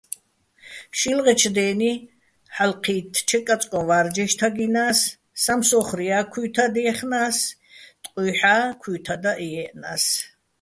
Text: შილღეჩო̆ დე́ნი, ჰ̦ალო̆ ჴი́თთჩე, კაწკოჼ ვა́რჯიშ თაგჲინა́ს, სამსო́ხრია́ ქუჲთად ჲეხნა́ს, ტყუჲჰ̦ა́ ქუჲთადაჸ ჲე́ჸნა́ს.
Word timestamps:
შილღეჩო̆ 0.99 1.53
დე́ნი, 1.55 1.91
ჰ̦ალო̆ 2.55 2.81
ჴი́თთჩე, 2.83 3.37
კაწკოჼ 3.47 3.79
ვა́რჯიშ 3.87 4.31
თაგჲინა́ს, 4.39 4.99
სამსო́ხრია́ 5.43 6.21
ქუჲთად 6.31 6.73
ჲეხნა́ს, 6.83 7.37
ტყუჲჰ̦ა́ 8.03 8.61
ქუჲთადაჸ 8.81 9.39
ჲე́ჸნა́ს. 9.51 10.05